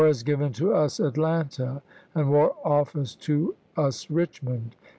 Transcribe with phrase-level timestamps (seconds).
[0.01, 1.81] War has given to us Atlanta, phwson,
[2.21, 4.75] and war offers to us Richmond.